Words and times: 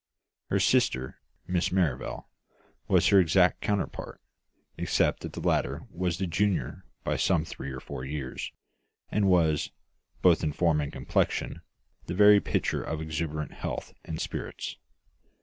Her 0.49 0.57
sister, 0.59 1.19
Miss 1.45 1.71
Merrivale, 1.71 2.27
was 2.87 3.09
her 3.09 3.19
exact 3.19 3.61
counterpart, 3.61 4.19
except 4.75 5.19
that 5.19 5.33
the 5.33 5.47
latter 5.47 5.85
was 5.91 6.17
the 6.17 6.25
junior 6.25 6.85
by 7.03 7.17
some 7.17 7.45
three 7.45 7.69
or 7.71 7.79
four 7.79 8.03
years, 8.03 8.51
and 9.11 9.27
was, 9.29 9.69
both 10.23 10.43
in 10.43 10.53
form 10.53 10.81
and 10.81 10.91
complexion, 10.91 11.61
the 12.07 12.15
very 12.15 12.39
picture 12.39 12.81
of 12.81 12.99
exuberant 12.99 13.51
health 13.53 13.93
and 14.03 14.19
spirits. 14.19 14.77